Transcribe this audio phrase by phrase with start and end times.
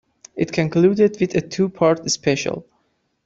[0.35, 2.65] It concluded with a two-part special.